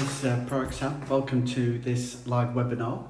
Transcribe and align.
it's 0.00 0.22
uh. 0.22 0.94
Welcome 1.08 1.44
to 1.46 1.76
this 1.80 2.24
live 2.24 2.50
webinar, 2.50 3.02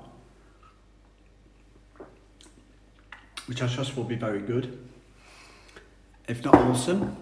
which 3.44 3.60
I 3.60 3.66
trust 3.66 3.94
will 3.94 4.04
be 4.04 4.14
very 4.14 4.40
good, 4.40 4.88
if 6.28 6.42
not 6.42 6.54
awesome. 6.54 7.14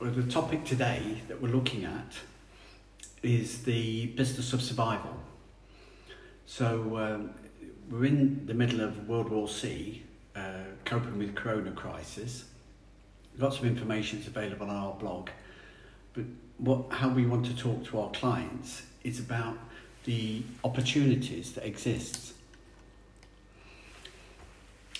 Well, 0.00 0.10
the 0.10 0.24
topic 0.24 0.64
today 0.64 1.22
that 1.28 1.40
we're 1.40 1.50
looking 1.50 1.84
at 1.84 2.14
is 3.22 3.62
the 3.62 4.06
business 4.06 4.52
of 4.52 4.60
survival. 4.60 5.16
So 6.46 6.96
um, 6.96 7.30
we're 7.88 8.06
in 8.06 8.46
the 8.46 8.54
middle 8.54 8.80
of 8.80 9.08
World 9.08 9.28
War 9.28 9.46
C, 9.46 10.02
uh, 10.34 10.64
coping 10.84 11.18
with 11.18 11.36
Corona 11.36 11.70
crisis. 11.70 12.46
Lots 13.38 13.58
of 13.58 13.64
information 13.64 14.18
is 14.18 14.26
available 14.26 14.68
on 14.68 14.74
our 14.74 14.94
blog, 14.94 15.30
but 16.16 16.24
what 16.58 16.90
how 16.90 17.08
we 17.08 17.26
want 17.26 17.46
to 17.46 17.56
talk 17.56 17.84
to 17.84 18.00
our 18.00 18.10
clients 18.10 18.82
is 19.04 19.20
about 19.20 19.58
the 20.04 20.42
opportunities 20.64 21.52
that 21.52 21.66
exist. 21.66 22.32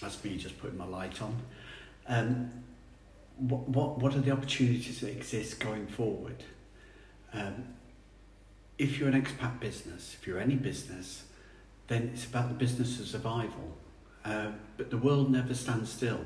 That's 0.00 0.22
me 0.22 0.36
just 0.36 0.58
putting 0.60 0.76
my 0.76 0.84
light 0.86 1.22
on. 1.22 1.34
Um, 2.06 2.50
what, 3.38 3.68
what, 3.68 3.98
what 3.98 4.14
are 4.14 4.20
the 4.20 4.30
opportunities 4.30 5.00
that 5.00 5.10
exist 5.10 5.58
going 5.58 5.86
forward? 5.86 6.42
Um, 7.32 7.64
if 8.78 8.98
you're 8.98 9.08
an 9.08 9.20
expat 9.20 9.58
business, 9.58 10.16
if 10.20 10.26
you're 10.26 10.38
any 10.38 10.56
business, 10.56 11.24
then 11.86 12.10
it's 12.12 12.26
about 12.26 12.48
the 12.48 12.54
business 12.54 13.00
of 13.00 13.06
survival. 13.06 13.76
Uh, 14.24 14.50
but 14.76 14.90
the 14.90 14.98
world 14.98 15.30
never 15.30 15.54
stands 15.54 15.90
still. 15.90 16.20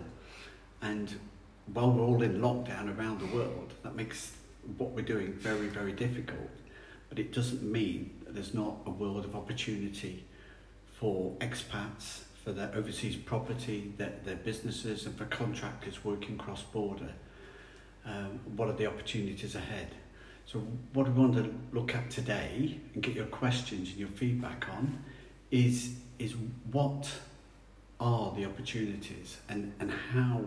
And 0.83 1.15
while 1.73 1.91
we're 1.91 2.05
all 2.05 2.23
in 2.23 2.41
lockdown 2.41 2.97
around 2.97 3.21
the 3.21 3.37
world, 3.37 3.75
that 3.83 3.95
makes 3.95 4.33
what 4.79 4.91
we're 4.91 5.03
doing 5.03 5.33
very, 5.33 5.69
very 5.69 5.93
difficult. 5.93 6.51
But 7.09 7.19
it 7.19 7.33
doesn't 7.33 7.63
mean 7.63 8.23
that 8.25 8.35
there's 8.35 8.55
not 8.55 8.77
a 8.87 8.91
world 8.91 9.25
of 9.25 9.35
opportunity 9.35 10.25
for 10.99 11.33
expats, 11.41 12.21
for 12.45 12.53
their 12.53 12.71
overseas 12.75 13.17
property, 13.17 13.93
their, 13.97 14.13
their 14.25 14.37
businesses, 14.37 15.07
and 15.07 15.17
for 15.17 15.25
contractors 15.27 16.05
working 16.05 16.39
cross 16.39 16.63
border. 16.63 17.13
Um, 18.07 18.41
what 18.57 18.69
are 18.69 18.75
the 18.75 18.87
opportunities 18.87 19.55
ahead? 19.55 19.89
So, 20.47 20.59
what 20.95 21.07
we 21.07 21.13
want 21.13 21.35
to 21.35 21.55
look 21.73 21.95
at 21.95 22.11
today 22.11 22.81
and 22.95 23.03
get 23.03 23.15
your 23.15 23.27
questions 23.27 23.91
and 23.91 23.99
your 23.99 24.09
feedback 24.09 24.67
on 24.71 25.03
is, 25.51 25.95
is 26.19 26.35
what 26.71 27.11
are 28.01 28.33
the 28.35 28.47
opportunities 28.47 29.37
and, 29.49 29.73
and 29.79 29.91
how 29.91 30.45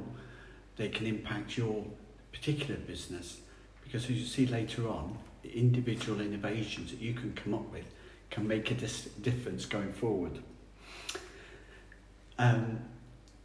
they 0.75 0.89
can 0.89 1.05
impact 1.05 1.57
your 1.57 1.85
particular 2.31 2.75
business 2.79 3.41
because 3.83 4.05
as 4.05 4.11
you 4.11 4.25
see 4.25 4.45
later 4.45 4.87
on, 4.87 5.17
individual 5.43 6.21
innovations 6.21 6.91
that 6.91 6.99
you 6.99 7.13
can 7.13 7.33
come 7.33 7.53
up 7.53 7.71
with 7.71 7.85
can 8.29 8.47
make 8.47 8.71
a 8.71 8.73
dis- 8.73 9.05
difference 9.21 9.65
going 9.65 9.93
forward. 9.93 10.39
Um, 12.39 12.79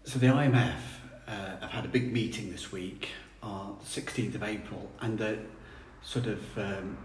so 0.05 0.19
the 0.19 0.27
IMF 0.28 0.78
uh, 1.27 1.31
have 1.61 1.70
had 1.70 1.84
a 1.84 1.89
big 1.89 2.12
meeting 2.12 2.50
this 2.50 2.72
week, 2.72 3.09
on 3.42 3.77
uh, 3.81 3.84
16th 3.84 4.34
of 4.34 4.42
April, 4.42 4.91
and 5.00 5.19
they're 5.19 5.39
sort 6.03 6.27
of 6.27 6.59
um, 6.59 6.97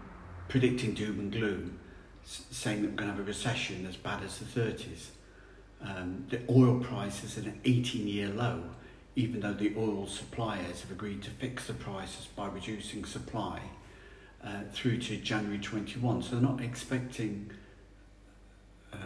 predicting 0.48 0.94
doom 0.94 1.20
and 1.20 1.30
gloom, 1.32 1.78
s- 2.24 2.44
saying 2.50 2.82
that 2.82 2.90
we're 2.90 2.96
going 2.96 3.10
to 3.10 3.16
have 3.16 3.22
a 3.24 3.26
recession 3.26 3.86
as 3.86 3.96
bad 3.96 4.22
as 4.24 4.38
the 4.38 4.60
30s. 4.60 5.08
Um, 5.82 6.24
the 6.30 6.40
oil 6.48 6.80
price 6.80 7.22
is 7.22 7.36
at 7.36 7.44
an 7.44 7.60
18 7.64 8.08
year 8.08 8.28
low 8.28 8.64
even 9.16 9.40
though 9.40 9.52
the 9.52 9.72
oil 9.76 10.06
suppliers 10.06 10.80
have 10.80 10.90
agreed 10.90 11.22
to 11.22 11.30
fix 11.30 11.66
the 11.66 11.72
prices 11.72 12.26
by 12.34 12.48
reducing 12.48 13.04
supply 13.04 13.60
uh, 14.44 14.60
through 14.72 14.98
to 14.98 15.16
January 15.16 15.58
21. 15.58 16.22
So 16.22 16.32
they're 16.32 16.40
not 16.40 16.60
expecting 16.60 17.50
uh, 18.92 18.96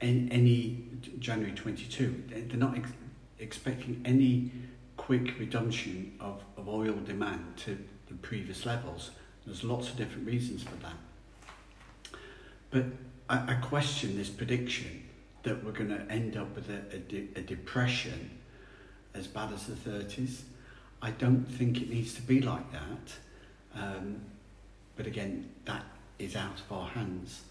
any, 0.00 0.84
January 1.18 1.54
22. 1.54 2.24
They're 2.28 2.58
not 2.58 2.76
ex- 2.76 2.92
expecting 3.38 4.00
any 4.04 4.50
quick 4.96 5.38
reduction 5.38 6.16
of, 6.20 6.42
of 6.56 6.68
oil 6.68 6.94
demand 7.04 7.56
to 7.58 7.78
the 8.08 8.14
previous 8.14 8.64
levels. 8.64 9.10
There's 9.44 9.64
lots 9.64 9.88
of 9.88 9.96
different 9.96 10.26
reasons 10.26 10.62
for 10.62 10.76
that. 10.76 12.18
But 12.70 12.86
I, 13.28 13.52
I 13.52 13.54
question 13.56 14.16
this 14.16 14.30
prediction 14.30 15.04
that 15.42 15.64
we're 15.64 15.72
going 15.72 15.90
to 15.90 16.06
end 16.10 16.36
up 16.36 16.54
with 16.54 16.70
a, 16.70 16.96
a, 16.96 16.98
de- 16.98 17.28
a 17.36 17.40
depression 17.40 18.38
as 19.14 19.26
bad 19.26 19.52
as 19.52 19.66
the 19.66 19.74
30s. 19.74 20.42
I 21.00 21.10
don't 21.10 21.44
think 21.44 21.80
it 21.80 21.90
needs 21.90 22.14
to 22.14 22.22
be 22.22 22.40
like 22.40 22.70
that. 22.72 23.12
Um, 23.74 24.22
but 24.96 25.06
again, 25.06 25.50
that 25.64 25.84
is 26.18 26.36
out 26.36 26.60
of 26.60 26.72
our 26.72 26.88
hands. 26.88 27.42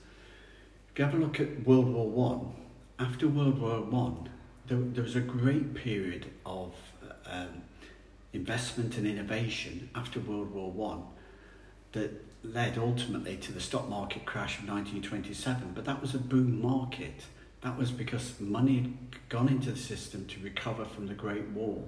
If 0.92 1.00
you 1.00 1.06
have 1.06 1.14
a 1.14 1.18
look 1.18 1.40
at 1.40 1.66
World 1.66 1.88
War 1.94 2.10
One, 2.10 2.54
after 3.00 3.28
World 3.28 3.60
War 3.60 3.82
One, 3.82 4.30
there, 4.68 4.78
there 4.78 5.04
was 5.04 5.16
a 5.16 5.22
great 5.22 5.74
period 5.74 6.28
of 6.46 6.74
um, 7.26 7.64
investment 8.34 8.98
and 8.98 9.08
innovation 9.08 9.90
after 9.96 10.20
World 10.20 10.52
War 10.52 10.72
One 10.72 11.04
that 11.94 12.26
led 12.44 12.78
ultimately 12.78 13.38
to 13.38 13.52
the 13.52 13.60
stock 13.60 13.90
market 13.90 14.26
crash 14.26 14.60
of 14.60 14.68
1927. 14.68 15.72
But 15.76 15.86
that 15.86 16.02
was 16.02 16.16
a 16.16 16.20
boom 16.20 16.62
market. 16.62 17.26
That 17.62 17.78
was 17.78 17.92
because 17.92 18.40
money 18.40 18.78
had 18.78 19.30
gone 19.30 19.48
into 19.48 19.72
the 19.72 19.78
system 19.78 20.26
to 20.28 20.44
recover 20.44 20.84
from 20.84 21.08
the 21.08 21.14
Great 21.14 21.48
War. 21.50 21.84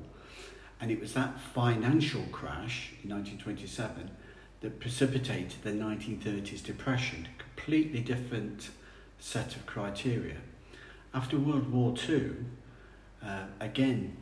And 0.80 0.92
it 0.92 1.00
was 1.00 1.14
that 1.14 1.40
financial 1.40 2.24
crash 2.32 2.92
in 3.04 3.10
1927 3.10 4.12
that 4.62 4.80
precipitated 4.80 5.56
the 5.64 5.72
1930s 5.72 6.64
depression, 6.64 7.28
completely 7.38 8.02
different 8.02 8.70
set 9.20 9.56
of 9.56 9.66
criteria. 9.66 10.38
After 11.14 11.38
World 11.38 11.72
War 11.72 11.96
II, 12.08 12.32
uh, 13.26 13.46
again, 13.60 14.18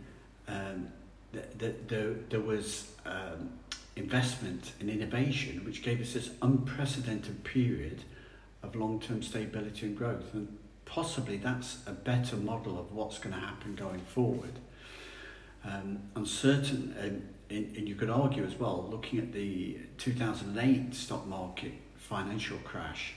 um, 0.48 0.88
the, 1.32 1.44
the, 1.58 1.76
the, 1.88 2.16
there 2.30 2.40
was 2.40 2.92
um, 3.06 3.52
investment 3.96 4.74
and 4.80 4.90
innovation 4.90 5.64
which 5.66 5.84
gave 5.84 6.02
us 6.02 6.14
this 6.14 6.32
unprecedented 6.42 7.44
period 7.44 8.04
of 8.64 8.76
long-term 8.76 9.22
stability 9.22 9.88
and 9.88 9.98
growth. 9.98 10.34
And 10.34 10.58
possibly 10.92 11.38
that's 11.38 11.78
a 11.88 11.92
better 11.92 12.36
model 12.36 12.78
of 12.78 12.92
what's 12.92 13.18
going 13.18 13.34
to 13.34 13.40
happen 13.40 13.74
going 13.76 14.02
forward. 14.02 14.52
Um, 15.64 16.00
uncertain, 16.18 16.94
and, 17.00 17.78
and 17.78 17.88
you 17.88 17.96
could 17.96 18.10
argue 18.10 18.44
as 18.44 18.56
well, 18.56 18.90
looking 18.92 19.20
at 19.20 19.32
the 19.32 19.78
2008 19.98 20.94
stock 20.94 21.26
market 21.26 21.72
financial 21.98 22.58
crash, 22.66 23.14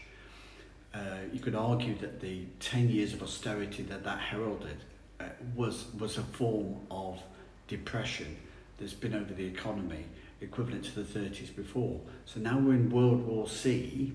uh, 0.94 0.98
you 1.32 1.40
could 1.40 1.56
argue 1.56 1.96
that 1.98 2.20
the 2.20 2.44
10 2.60 2.90
years 2.90 3.12
of 3.12 3.24
austerity 3.24 3.82
that 3.82 4.04
that 4.04 4.20
heralded 4.20 4.76
uh, 5.18 5.24
was, 5.56 5.86
was 5.98 6.16
a 6.16 6.22
form 6.22 6.76
of 6.92 7.20
depression 7.66 8.36
that's 8.78 8.92
been 8.92 9.14
over 9.14 9.34
the 9.34 9.46
economy, 9.46 10.04
equivalent 10.40 10.84
to 10.84 11.02
the 11.02 11.18
30s 11.18 11.54
before. 11.56 12.00
So 12.24 12.38
now 12.38 12.56
we're 12.56 12.74
in 12.74 12.88
World 12.90 13.26
War 13.26 13.48
C, 13.48 14.12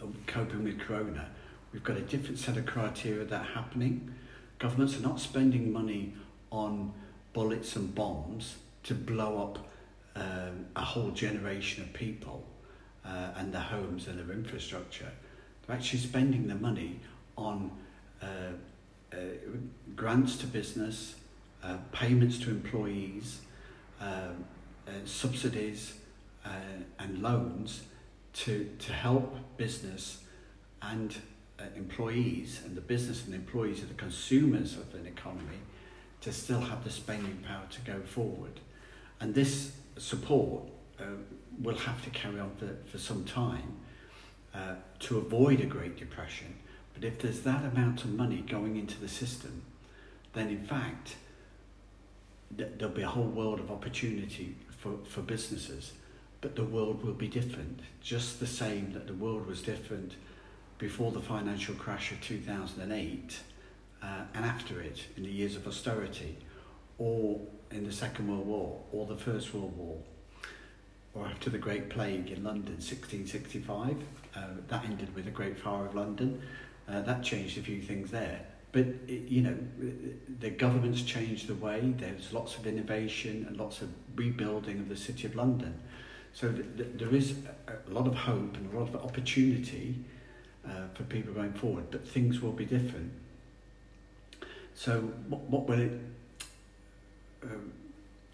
uh, 0.00 0.06
coping 0.28 0.62
with 0.62 0.78
Corona, 0.78 1.26
We've 1.72 1.84
got 1.84 1.96
a 1.96 2.02
different 2.02 2.38
set 2.38 2.56
of 2.56 2.66
criteria 2.66 3.24
that 3.24 3.40
are 3.40 3.52
happening. 3.54 4.12
Governments 4.58 4.96
are 4.96 5.02
not 5.02 5.20
spending 5.20 5.72
money 5.72 6.14
on 6.50 6.92
bullets 7.32 7.76
and 7.76 7.94
bombs 7.94 8.56
to 8.82 8.94
blow 8.94 9.42
up 9.42 9.58
um, 10.16 10.66
a 10.74 10.80
whole 10.80 11.10
generation 11.10 11.84
of 11.84 11.92
people 11.92 12.44
uh, 13.04 13.28
and 13.36 13.52
their 13.52 13.60
homes 13.60 14.08
and 14.08 14.18
their 14.18 14.34
infrastructure. 14.34 15.10
They're 15.66 15.76
actually 15.76 16.00
spending 16.00 16.48
the 16.48 16.56
money 16.56 17.00
on 17.36 17.70
uh, 18.20 18.26
uh, 19.12 19.16
grants 19.94 20.36
to 20.38 20.46
business, 20.46 21.14
uh, 21.62 21.76
payments 21.92 22.38
to 22.40 22.50
employees, 22.50 23.40
um, 24.00 24.44
uh, 24.88 24.92
subsidies 25.04 25.94
uh, 26.44 26.48
and 26.98 27.22
loans 27.22 27.82
to, 28.32 28.68
to 28.78 28.92
help 28.92 29.36
business 29.56 30.24
and 30.82 31.12
uh, 31.12 31.18
employees 31.76 32.60
and 32.64 32.76
the 32.76 32.80
business 32.80 33.24
and 33.24 33.32
the 33.32 33.36
employees 33.36 33.82
are 33.82 33.86
the 33.86 33.94
consumers 33.94 34.74
of 34.74 34.94
an 34.94 35.06
economy 35.06 35.58
to 36.20 36.32
still 36.32 36.60
have 36.60 36.84
the 36.84 36.90
spending 36.90 37.38
power 37.46 37.64
to 37.70 37.80
go 37.80 38.00
forward. 38.00 38.60
And 39.20 39.34
this 39.34 39.72
support 39.96 40.64
uh, 40.98 41.04
will 41.60 41.76
have 41.76 42.02
to 42.04 42.10
carry 42.10 42.40
on 42.40 42.50
for, 42.56 42.76
for 42.90 42.98
some 42.98 43.24
time 43.24 43.76
uh, 44.54 44.74
to 45.00 45.18
avoid 45.18 45.60
a 45.60 45.66
Great 45.66 45.96
Depression. 45.96 46.54
But 46.94 47.04
if 47.04 47.20
there's 47.20 47.40
that 47.40 47.64
amount 47.64 48.04
of 48.04 48.10
money 48.10 48.44
going 48.48 48.76
into 48.76 49.00
the 49.00 49.08
system, 49.08 49.62
then 50.32 50.48
in 50.48 50.66
fact, 50.66 51.16
th- 52.56 52.70
there'll 52.76 52.94
be 52.94 53.02
a 53.02 53.08
whole 53.08 53.28
world 53.28 53.60
of 53.60 53.70
opportunity 53.70 54.56
for, 54.78 54.98
for 55.08 55.22
businesses. 55.22 55.92
But 56.40 56.56
the 56.56 56.64
world 56.64 57.04
will 57.04 57.14
be 57.14 57.28
different, 57.28 57.80
just 58.00 58.40
the 58.40 58.46
same 58.46 58.92
that 58.92 59.06
the 59.06 59.14
world 59.14 59.46
was 59.46 59.62
different 59.62 60.14
before 60.80 61.12
the 61.12 61.20
financial 61.20 61.74
crash 61.74 62.10
of 62.10 62.20
2008 62.22 63.40
uh, 64.02 64.06
and 64.34 64.44
after 64.46 64.80
it 64.80 65.04
in 65.16 65.22
the 65.22 65.30
years 65.30 65.54
of 65.54 65.66
austerity 65.66 66.38
or 66.98 67.38
in 67.70 67.84
the 67.84 67.92
Second 67.92 68.28
World 68.28 68.46
War 68.46 68.80
or 68.90 69.06
the 69.06 69.16
First 69.16 69.52
World 69.54 69.76
War 69.76 69.98
or 71.12 71.26
after 71.26 71.50
the 71.50 71.58
Great 71.58 71.90
Plague 71.90 72.30
in 72.30 72.42
London 72.42 72.78
1665 72.78 73.96
Uh, 74.34 74.46
that 74.68 74.84
ended 74.84 75.12
with 75.14 75.24
the 75.24 75.30
Great 75.30 75.58
Fire 75.58 75.84
of 75.86 75.94
London. 75.94 76.40
Uh, 76.88 77.02
that 77.02 77.22
changed 77.22 77.58
a 77.58 77.62
few 77.62 77.82
things 77.82 78.10
there. 78.10 78.40
But, 78.70 78.86
you 79.08 79.42
know, 79.42 79.56
the 80.38 80.50
government's 80.50 81.02
changed 81.02 81.48
the 81.48 81.56
way. 81.56 81.92
There's 81.98 82.32
lots 82.32 82.56
of 82.56 82.64
innovation 82.64 83.44
and 83.48 83.56
lots 83.56 83.82
of 83.82 83.88
rebuilding 84.14 84.78
of 84.78 84.88
the 84.88 84.96
City 84.96 85.26
of 85.26 85.34
London. 85.34 85.74
So 86.32 86.52
th- 86.52 86.64
th- 86.76 86.88
there 86.94 87.12
is 87.12 87.34
a 87.66 87.90
lot 87.90 88.06
of 88.06 88.14
hope 88.14 88.56
and 88.56 88.72
a 88.72 88.78
lot 88.78 88.94
of 88.94 89.04
opportunity 89.04 90.04
uh, 90.66 90.88
for 90.94 91.02
people 91.04 91.32
going 91.32 91.52
forward, 91.52 91.86
but 91.90 92.06
things 92.06 92.40
will 92.40 92.52
be 92.52 92.64
different. 92.64 93.12
So 94.74 95.00
what, 95.28 95.42
what 95.42 95.68
will 95.68 95.80
it... 95.80 96.00
Um, 97.42 97.72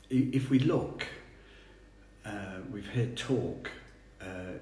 if 0.09 0.51
we 0.51 0.61
look, 0.61 1.07
uh, 2.25 2.61
we've 2.73 2.87
heard 2.87 3.17
talk 3.17 3.71
uh, 4.21 4.59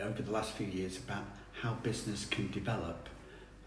over 0.00 0.22
the 0.22 0.30
last 0.30 0.52
few 0.52 0.66
years 0.66 0.98
about 0.98 1.24
how 1.62 1.74
business 1.82 2.26
can 2.26 2.50
develop 2.50 3.08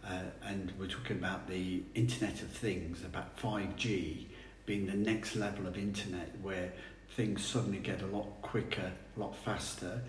uh, 0.08 0.20
and 0.44 0.72
we're 0.80 0.88
talking 0.88 1.18
about 1.18 1.48
the 1.48 1.82
Internet 1.96 2.42
of 2.42 2.50
Things, 2.50 3.04
about 3.04 3.38
5G 3.38 4.26
being 4.66 4.86
the 4.86 4.94
next 4.94 5.36
level 5.36 5.68
of 5.68 5.78
internet 5.78 6.32
where 6.42 6.72
things 7.16 7.44
suddenly 7.46 7.78
get 7.80 8.02
a 8.02 8.08
lot 8.08 8.28
quicker, 8.42 8.92
a 9.16 9.20
lot 9.20 9.36
faster. 9.36 10.02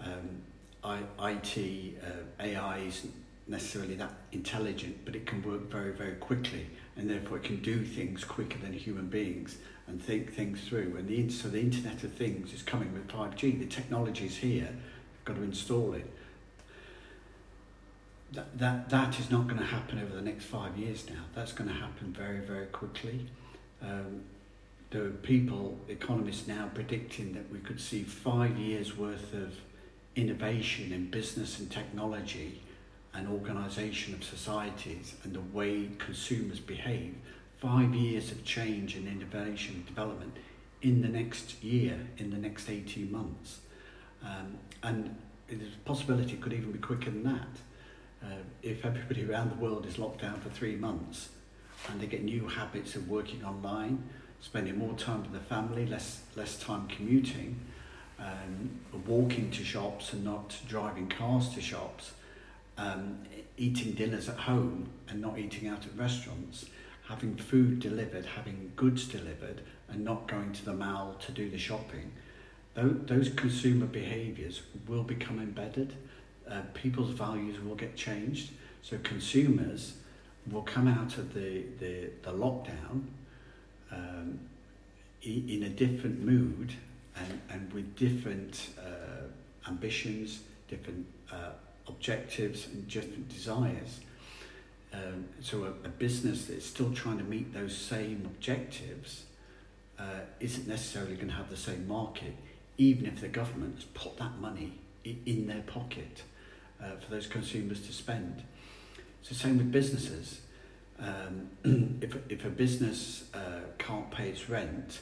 Um, 0.00 0.42
IT, 0.84 1.58
uh, 2.02 2.42
AI 2.42 2.78
isn't 2.78 3.12
necessarily 3.46 3.94
that 3.94 4.12
intelligent, 4.32 5.04
but 5.04 5.14
it 5.14 5.26
can 5.26 5.42
work 5.42 5.70
very, 5.70 5.92
very 5.92 6.14
quickly, 6.14 6.66
and 6.96 7.08
therefore 7.08 7.38
it 7.38 7.44
can 7.44 7.60
do 7.62 7.84
things 7.84 8.24
quicker 8.24 8.58
than 8.58 8.72
human 8.72 9.06
beings 9.06 9.58
and 9.86 10.02
think 10.02 10.34
things 10.34 10.60
through. 10.66 10.96
And 10.98 11.08
the, 11.08 11.30
so 11.30 11.48
the 11.48 11.60
Internet 11.60 12.04
of 12.04 12.12
Things 12.12 12.52
is 12.52 12.62
coming 12.62 12.92
with 12.92 13.08
5G. 13.08 13.58
The 13.58 13.66
technology 13.66 14.26
is 14.26 14.36
here, 14.36 14.68
you've 14.70 15.24
got 15.24 15.36
to 15.36 15.42
install 15.42 15.92
it 15.94 16.10
that, 18.34 18.58
that, 18.58 18.90
that 18.90 19.18
is 19.18 19.30
not 19.30 19.46
going 19.46 19.58
to 19.58 19.66
happen 19.66 19.98
over 19.98 20.14
the 20.14 20.22
next 20.22 20.44
five 20.44 20.76
years 20.76 21.08
now. 21.08 21.22
That's 21.34 21.52
going 21.52 21.68
to 21.68 21.76
happen 21.76 22.12
very, 22.12 22.40
very 22.40 22.66
quickly. 22.66 23.26
Um, 23.82 24.22
there 24.90 25.04
are 25.04 25.10
people, 25.10 25.78
economists 25.88 26.46
now 26.46 26.70
predicting 26.74 27.32
that 27.34 27.50
we 27.50 27.58
could 27.58 27.80
see 27.80 28.02
five 28.02 28.58
years 28.58 28.96
worth 28.96 29.32
of 29.34 29.54
innovation 30.16 30.92
in 30.92 31.10
business 31.10 31.58
and 31.58 31.70
technology 31.70 32.60
and 33.14 33.28
organisation 33.28 34.14
of 34.14 34.24
societies 34.24 35.14
and 35.24 35.34
the 35.34 35.40
way 35.56 35.88
consumers 35.98 36.60
behave. 36.60 37.14
Five 37.58 37.94
years 37.94 38.30
of 38.32 38.44
change 38.44 38.96
and 38.96 39.06
innovation 39.06 39.76
and 39.76 39.86
development 39.86 40.36
in 40.82 41.00
the 41.00 41.08
next 41.08 41.62
year, 41.62 41.98
in 42.18 42.30
the 42.30 42.36
next 42.36 42.68
18 42.68 43.10
months. 43.10 43.60
Um, 44.22 44.58
and 44.82 45.16
a 45.50 45.54
possibility 45.84 46.32
it 46.32 46.40
could 46.40 46.52
even 46.52 46.72
be 46.72 46.78
quicker 46.78 47.10
than 47.10 47.24
that. 47.24 47.48
Uh, 48.22 48.42
if 48.62 48.84
everybody 48.84 49.24
around 49.30 49.50
the 49.50 49.56
world 49.56 49.86
is 49.86 49.98
locked 49.98 50.22
down 50.22 50.40
for 50.40 50.50
three 50.50 50.76
months 50.76 51.30
and 51.88 52.00
they 52.00 52.06
get 52.06 52.22
new 52.22 52.48
habits 52.48 52.94
of 52.94 53.08
working 53.08 53.44
online, 53.44 54.02
spending 54.40 54.76
more 54.76 54.94
time 54.94 55.22
with 55.22 55.32
the 55.32 55.40
family, 55.40 55.86
less, 55.86 56.22
less 56.36 56.58
time 56.58 56.86
commuting, 56.88 57.60
um, 58.18 58.70
walking 59.06 59.50
to 59.50 59.64
shops 59.64 60.12
and 60.12 60.24
not 60.24 60.56
driving 60.68 61.08
cars 61.08 61.48
to 61.50 61.60
shops, 61.60 62.12
um, 62.78 63.18
eating 63.56 63.92
dinners 63.92 64.28
at 64.28 64.36
home 64.36 64.88
and 65.08 65.20
not 65.20 65.38
eating 65.38 65.68
out 65.68 65.84
at 65.84 65.96
restaurants, 65.96 66.66
having 67.08 67.36
food 67.36 67.80
delivered, 67.80 68.26
having 68.26 68.72
goods 68.76 69.06
delivered, 69.06 69.60
and 69.88 70.04
not 70.04 70.26
going 70.26 70.52
to 70.52 70.64
the 70.64 70.72
mall 70.72 71.14
to 71.20 71.32
do 71.32 71.50
the 71.50 71.58
shopping, 71.58 72.10
those, 72.74 73.28
consumer 73.36 73.86
behaviours 73.86 74.62
will 74.88 75.04
become 75.04 75.38
embedded 75.38 75.94
uh, 76.50 76.60
people's 76.74 77.10
values 77.10 77.60
will 77.60 77.74
get 77.74 77.96
changed. 77.96 78.50
So 78.82 78.98
consumers 79.02 79.94
will 80.50 80.62
come 80.62 80.88
out 80.88 81.16
of 81.16 81.32
the, 81.32 81.64
the, 81.78 82.10
the 82.22 82.32
lockdown 82.32 83.04
um, 83.90 84.40
in 85.22 85.62
a 85.62 85.68
different 85.68 86.20
mood 86.20 86.74
and, 87.16 87.40
and 87.50 87.72
with 87.72 87.96
different 87.96 88.70
uh, 88.78 89.68
ambitions, 89.68 90.40
different 90.68 91.06
uh, 91.32 91.50
objectives 91.86 92.66
and 92.66 92.88
different 92.88 93.28
desires. 93.28 94.00
Um, 94.92 95.26
so 95.40 95.64
a, 95.64 95.68
a 95.86 95.90
business 95.90 96.46
that's 96.46 96.66
still 96.66 96.92
trying 96.92 97.18
to 97.18 97.24
meet 97.24 97.52
those 97.52 97.76
same 97.76 98.22
objectives 98.26 99.24
uh, 99.98 100.20
isn't 100.40 100.66
necessarily 100.66 101.14
going 101.14 101.28
to 101.28 101.34
have 101.34 101.50
the 101.50 101.56
same 101.56 101.86
market, 101.86 102.34
even 102.78 103.06
if 103.06 103.20
the 103.20 103.28
government's 103.28 103.84
put 103.94 104.16
that 104.18 104.38
money 104.40 104.72
in 105.04 105.46
their 105.46 105.62
pocket 105.62 106.22
uh, 106.82 106.96
for 106.96 107.10
those 107.10 107.26
consumers 107.26 107.86
to 107.86 107.92
spend. 107.92 108.42
The 109.28 109.34
same 109.34 109.56
with 109.56 109.72
businesses. 109.72 110.40
Um, 110.98 111.50
if, 112.02 112.16
if 112.28 112.44
a 112.44 112.50
business 112.50 113.24
uh, 113.32 113.60
can't 113.78 114.10
pay 114.10 114.28
its 114.28 114.48
rent, 114.48 115.00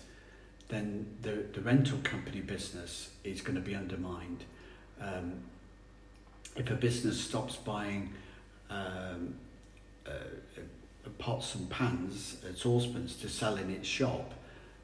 then 0.72 1.06
the, 1.20 1.44
the 1.52 1.60
rental 1.60 1.98
company 2.02 2.40
business 2.40 3.10
is 3.24 3.42
going 3.42 3.56
to 3.56 3.60
be 3.60 3.74
undermined. 3.74 4.44
Um, 5.00 5.34
if 6.56 6.70
a 6.70 6.74
business 6.74 7.20
stops 7.20 7.56
buying 7.56 8.14
um, 8.70 9.34
uh, 10.06 10.10
uh, 10.10 11.10
pots 11.18 11.54
and 11.54 11.68
pans, 11.68 12.38
uh, 12.42 12.54
saucepans 12.54 13.16
to 13.16 13.28
sell 13.28 13.56
in 13.56 13.70
its 13.70 13.86
shop, 13.86 14.32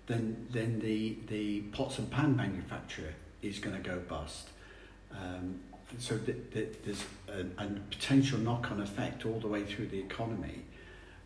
then 0.07 0.47
then 0.51 0.81
the 0.81 1.17
the 1.29 1.61
pots 1.73 1.99
and 1.99 2.11
pan 2.11 2.37
manufacturer 2.37 3.15
is 3.43 3.59
going 3.59 3.83
to 3.83 3.91
go 3.91 3.99
bust. 3.99 4.51
Um, 5.13 5.61
so 5.99 6.19
that, 6.19 6.53
that 6.53 6.85
there's 6.85 7.05
a, 7.29 7.63
a 7.63 7.67
potential 7.91 8.39
knock-on 8.39 8.83
effect 8.83 9.25
all 9.25 9.41
the 9.41 9.49
way 9.49 9.65
through 9.65 9.87
the 9.87 9.99
economy, 9.99 10.65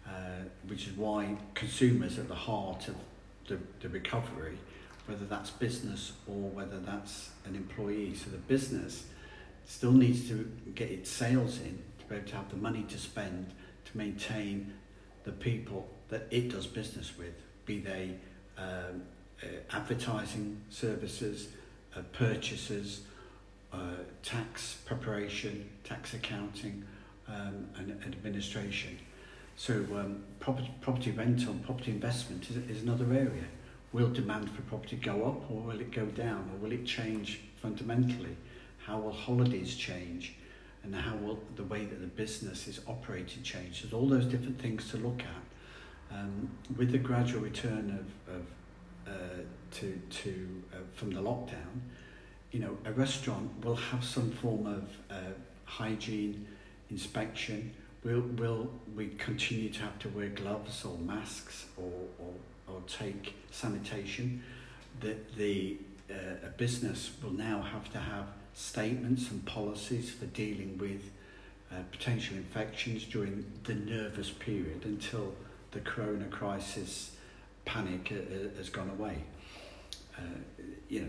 uh, 0.06 0.44
which 0.68 0.86
is 0.86 0.96
why 0.96 1.36
consumers 1.54 2.16
at 2.16 2.28
the 2.28 2.34
heart 2.34 2.86
of 2.86 2.94
the, 3.48 3.58
the 3.80 3.88
recovery, 3.88 4.58
whether 5.06 5.24
that's 5.24 5.50
business 5.50 6.12
or 6.26 6.50
whether 6.50 6.78
that's 6.78 7.30
an 7.44 7.54
employee. 7.56 8.14
So 8.14 8.30
the 8.30 8.38
business 8.38 9.04
still 9.66 9.92
needs 9.92 10.28
to 10.28 10.50
get 10.74 10.90
its 10.90 11.10
sales 11.10 11.58
in 11.58 11.82
to 11.98 12.04
be 12.06 12.16
able 12.16 12.28
to 12.28 12.36
have 12.36 12.50
the 12.50 12.56
money 12.56 12.84
to 12.88 12.98
spend 12.98 13.52
to 13.84 13.98
maintain 13.98 14.72
the 15.24 15.32
people 15.32 15.88
that 16.08 16.26
it 16.30 16.50
does 16.50 16.66
business 16.66 17.16
with, 17.16 17.34
be 17.64 17.78
they 17.78 18.16
um, 18.58 19.02
uh, 19.42 19.46
advertising 19.70 20.60
services, 20.70 21.48
uh, 21.96 22.00
purchasers, 22.12 23.02
uh, 23.72 23.96
tax 24.22 24.78
preparation, 24.84 25.68
tax 25.84 26.14
accounting, 26.14 26.84
um, 27.28 27.68
and, 27.76 27.90
administration. 28.04 28.98
So 29.56 29.74
um, 29.74 30.24
property, 30.40 30.70
property 30.80 31.10
rental, 31.10 31.54
property 31.64 31.90
investment 31.90 32.48
is, 32.50 32.56
is 32.56 32.82
another 32.82 33.12
area. 33.12 33.44
Will 33.92 34.08
demand 34.08 34.50
for 34.50 34.62
property 34.62 34.96
go 34.96 35.24
up 35.24 35.50
or 35.50 35.60
will 35.60 35.80
it 35.80 35.92
go 35.92 36.06
down 36.06 36.50
or 36.52 36.58
will 36.58 36.72
it 36.72 36.86
change 36.86 37.40
fundamentally? 37.60 38.36
How 38.78 38.98
will 38.98 39.12
holidays 39.12 39.76
change? 39.76 40.34
And 40.82 40.94
how 40.94 41.14
will 41.16 41.38
the 41.54 41.62
way 41.64 41.84
that 41.84 42.00
the 42.00 42.06
business 42.06 42.66
is 42.66 42.80
operated 42.88 43.44
change? 43.44 43.82
There's 43.82 43.92
all 43.92 44.08
those 44.08 44.24
different 44.24 44.60
things 44.60 44.90
to 44.90 44.96
look 44.96 45.20
at. 45.20 46.16
Um, 46.16 46.50
with 46.76 46.90
the 46.90 46.98
gradual 46.98 47.40
return 47.40 48.04
of, 48.28 48.34
of 48.34 48.42
uh, 49.06 49.42
to, 49.72 50.00
to 50.10 50.62
uh, 50.72 50.76
from 50.94 51.12
the 51.12 51.20
lockdown, 51.20 51.80
you 52.50 52.60
know, 52.60 52.76
a 52.84 52.92
restaurant 52.92 53.50
will 53.64 53.76
have 53.76 54.04
some 54.04 54.30
form 54.30 54.66
of 54.66 54.84
uh, 55.10 55.14
hygiene 55.64 56.46
inspection. 56.90 57.72
Will 58.04 58.20
will 58.36 58.68
we 58.96 59.08
continue 59.10 59.70
to 59.70 59.80
have 59.82 59.98
to 60.00 60.08
wear 60.08 60.28
gloves 60.28 60.84
or 60.84 60.98
masks 60.98 61.66
or 61.76 61.92
or, 62.18 62.34
or 62.66 62.80
take 62.88 63.34
sanitation? 63.52 64.42
The 65.00 65.16
the 65.36 65.76
uh, 66.10 66.46
a 66.46 66.50
business 66.50 67.12
will 67.22 67.32
now 67.32 67.62
have 67.62 67.92
to 67.92 67.98
have 67.98 68.26
statements 68.54 69.30
and 69.30 69.44
policies 69.46 70.10
for 70.10 70.26
dealing 70.26 70.78
with 70.78 71.10
uh, 71.70 71.76
potential 71.92 72.36
infections 72.36 73.04
during 73.04 73.44
the 73.64 73.74
nervous 73.74 74.30
period 74.30 74.84
until 74.84 75.34
the 75.70 75.80
corona 75.80 76.26
crisis 76.26 77.12
panic 77.64 78.12
uh, 78.12 78.16
uh 78.16 78.56
has 78.56 78.68
gone 78.68 78.90
away. 78.90 79.22
Uh, 80.18 80.22
you 80.88 81.00
know, 81.02 81.08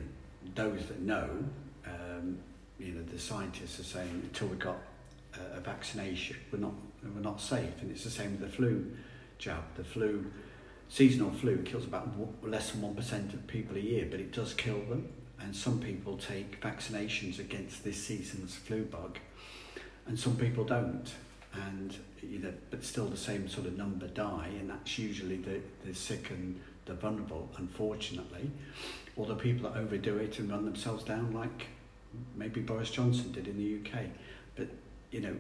those 0.56 0.86
that 0.86 1.02
know, 1.02 1.44
um, 1.88 2.38
you 2.80 2.94
know, 2.94 3.04
the 3.12 3.20
scientists 3.20 3.80
are 3.80 3.84
saying 3.84 4.22
until 4.24 4.48
we 4.48 4.56
got 4.58 4.78
a 5.56 5.60
vaccination, 5.60 6.38
we're 6.52 6.60
not 6.60 6.74
we're 7.04 7.22
not 7.22 7.42
safe, 7.42 7.82
and 7.82 7.92
it's 7.92 8.04
the 8.04 8.10
same 8.10 8.32
with 8.32 8.42
the 8.42 8.56
flu 8.56 8.92
jab. 9.38 9.64
The 9.76 9.84
flu, 9.84 10.26
seasonal 10.90 11.32
flu, 11.32 11.58
kills 11.64 11.86
about 11.86 12.10
less 12.42 12.72
than 12.72 12.82
one 12.82 12.96
percent 12.96 13.34
of 13.34 13.46
people 13.48 13.76
a 13.78 13.82
year, 13.82 14.08
but 14.10 14.20
it 14.20 14.32
does 14.32 14.54
kill 14.54 14.80
them. 14.86 15.10
And 15.40 15.54
some 15.54 15.80
people 15.80 16.18
take 16.18 16.62
vaccinations 16.62 17.40
against 17.40 17.84
this 17.84 18.02
season's 18.02 18.56
flu 18.56 18.86
bug, 18.86 19.20
and 20.08 20.18
some 20.18 20.38
people 20.38 20.64
don't. 20.64 21.12
And 21.68 21.96
you 22.22 22.40
know, 22.40 22.54
but 22.72 22.84
still 22.84 23.06
the 23.06 23.18
same 23.18 23.48
sort 23.48 23.68
of 23.68 23.78
number 23.78 24.08
die, 24.08 24.50
and 24.60 24.70
that's 24.70 24.98
usually 24.98 25.38
the, 25.38 25.60
the 25.86 25.94
sick 25.94 26.32
and 26.32 26.60
the 26.86 26.96
vulnerable, 26.96 27.50
unfortunately 27.58 28.50
or 29.16 29.26
the 29.26 29.36
people 29.36 29.70
that 29.70 29.78
overdo 29.78 30.18
it 30.18 30.40
and 30.40 30.50
run 30.50 30.66
themselves 30.66 31.04
down 31.04 31.34
like 31.34 31.68
maybe 32.36 32.62
Boris 32.62 32.92
Johnson 32.92 33.32
did 33.32 33.48
in 33.48 33.58
the 33.58 33.90
UK. 33.90 34.06
But, 34.56 34.68
you 35.14 35.22
know, 35.22 35.36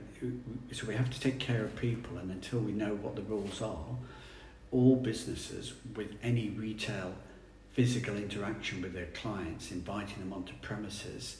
so 0.71 0.85
we 0.85 0.93
have 0.93 1.09
to 1.09 1.19
take 1.19 1.39
care 1.39 1.63
of 1.65 1.75
people, 1.75 2.19
and 2.19 2.29
until 2.29 2.59
we 2.59 2.71
know 2.71 2.93
what 2.93 3.15
the 3.15 3.23
rules 3.23 3.59
are, 3.59 3.97
all 4.71 4.95
businesses 4.95 5.73
with 5.95 6.11
any 6.21 6.49
retail 6.49 7.15
physical 7.71 8.15
interaction 8.15 8.83
with 8.83 8.93
their 8.93 9.07
clients, 9.07 9.71
inviting 9.71 10.19
them 10.19 10.31
onto 10.31 10.53
premises, 10.61 11.37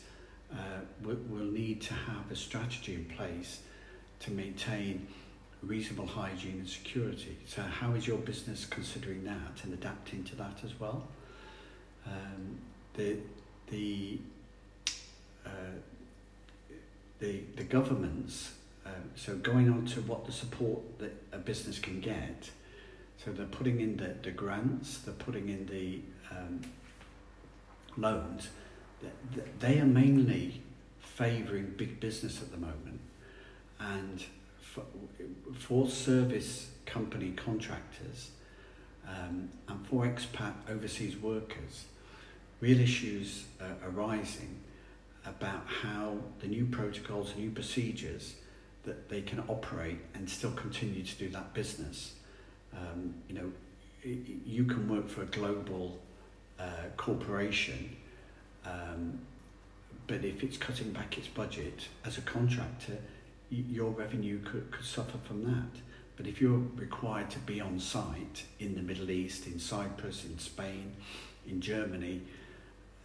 uh, 0.51 0.81
will, 1.03 1.17
will 1.29 1.45
need 1.45 1.79
to 1.81 1.93
have 1.93 2.31
a 2.31 2.35
strategy 2.35 2.95
in 2.95 3.05
place 3.05 3.59
to 4.19 4.31
maintain 4.31 5.05
reasonable 5.61 6.07
hygiene 6.07 6.57
and 6.57 6.67
security. 6.67 7.37
So 7.45 7.61
how 7.61 7.93
is 7.93 8.07
your 8.07 8.17
business 8.17 8.65
considering 8.65 9.23
that 9.25 9.63
and 9.63 9.73
adapting 9.73 10.23
to 10.25 10.35
that 10.37 10.63
as 10.63 10.79
well? 10.79 11.07
Um, 12.07 12.57
the 12.95 13.17
the 13.69 14.19
uh, 15.45 15.49
the 17.23 17.39
the 17.55 17.63
governments. 17.63 18.53
Uh, 18.85 18.89
so 19.15 19.35
going 19.37 19.69
on 19.69 19.85
to 19.85 20.01
what 20.01 20.25
the 20.25 20.31
support 20.31 20.81
that 20.99 21.13
a 21.31 21.37
business 21.37 21.79
can 21.79 22.01
get. 22.01 22.49
So 23.23 23.31
they're 23.31 23.45
putting 23.45 23.79
in 23.79 23.95
the, 23.95 24.15
the 24.21 24.31
grants, 24.31 24.97
they're 24.97 25.13
putting 25.13 25.47
in 25.47 25.65
the 25.65 26.01
um, 26.29 26.61
loans. 27.95 28.49
They 29.59 29.79
are 29.79 29.85
mainly 29.85 30.61
favouring 30.99 31.75
big 31.77 32.01
business 32.01 32.41
at 32.41 32.51
the 32.51 32.57
moment, 32.57 32.99
and 33.79 34.23
for, 34.59 34.83
for 35.57 35.87
service 35.87 36.71
company 36.85 37.31
contractors 37.31 38.31
um, 39.07 39.49
and 39.69 39.87
for 39.87 40.05
expat 40.05 40.53
overseas 40.69 41.15
workers, 41.15 41.85
real 42.59 42.79
issues 42.81 43.45
are 43.61 43.77
arising 43.89 44.59
about 45.25 45.65
how 45.67 46.17
the 46.39 46.47
new 46.47 46.65
protocols 46.65 47.33
new 47.37 47.49
procedures 47.49 48.35
that 48.83 49.09
they 49.09 49.21
can 49.21 49.41
operate 49.47 49.99
and 50.13 50.29
still 50.29 50.51
continue 50.51 51.03
to 51.03 51.15
do 51.15 51.29
that 51.29 51.53
business. 51.53 52.15
Um, 52.73 53.13
you 53.29 53.35
know, 53.35 53.51
you 54.03 54.65
can 54.65 54.89
work 54.89 55.07
for 55.07 55.21
a 55.23 55.25
global 55.27 55.99
uh, 56.59 56.65
corporation, 56.97 57.95
um, 58.65 59.19
but 60.07 60.25
if 60.25 60.43
it's 60.43 60.57
cutting 60.57 60.91
back 60.91 61.17
its 61.17 61.27
budget 61.27 61.87
as 62.05 62.17
a 62.17 62.21
contractor, 62.21 62.97
your 63.49 63.91
revenue 63.91 64.41
could, 64.43 64.69
could 64.71 64.85
suffer 64.85 65.17
from 65.23 65.45
that. 65.45 65.81
But 66.17 66.27
if 66.27 66.41
you're 66.41 66.61
required 66.75 67.29
to 67.31 67.39
be 67.39 67.61
on 67.61 67.79
site 67.79 68.43
in 68.59 68.75
the 68.75 68.81
Middle 68.81 69.09
East, 69.09 69.47
in 69.47 69.59
Cyprus, 69.59 70.25
in 70.25 70.37
Spain, 70.37 70.93
in 71.47 71.61
Germany, 71.61 72.21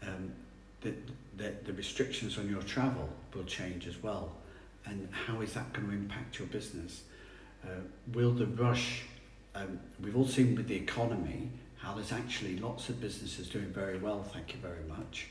um, 0.02 0.32
the, 0.80 0.94
the, 1.36 1.54
the 1.64 1.72
restrictions 1.72 2.38
on 2.38 2.48
your 2.48 2.62
travel 2.62 3.08
will 3.34 3.44
change 3.44 3.86
as 3.86 4.02
well. 4.02 4.32
And 4.86 5.08
how 5.12 5.40
is 5.40 5.52
that 5.54 5.72
going 5.72 5.88
to 5.88 5.94
impact 5.94 6.38
your 6.38 6.48
business? 6.48 7.02
Uh, 7.64 7.80
will 8.12 8.32
the 8.32 8.46
rush, 8.46 9.02
um, 9.54 9.80
we've 10.00 10.16
all 10.16 10.26
seen 10.26 10.54
with 10.54 10.68
the 10.68 10.76
economy 10.76 11.50
how 11.76 11.94
there's 11.94 12.12
actually 12.12 12.58
lots 12.58 12.88
of 12.88 13.00
businesses 13.00 13.48
doing 13.48 13.66
very 13.66 13.98
well, 13.98 14.22
thank 14.22 14.52
you 14.52 14.60
very 14.60 14.84
much. 14.88 15.28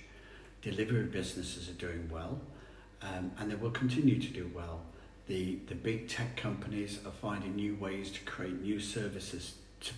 Delivery 0.62 1.04
businesses 1.04 1.70
are 1.70 1.74
doing 1.74 2.10
well, 2.12 2.40
um, 3.02 3.32
and 3.40 3.52
they 3.52 3.56
will 3.56 3.72
continue 3.72 4.20
to 4.20 4.28
do 4.28 4.50
well 4.54 4.82
the, 5.28 5.60
the 5.68 5.76
big 5.76 6.08
tech 6.08 6.38
companies 6.38 7.00
are 7.06 7.12
finding 7.12 7.56
new 7.56 7.76
ways 7.76 8.12
to 8.12 8.22
create 8.22 8.62
new 8.62 8.80
services 8.80 9.56
to, 9.82 9.92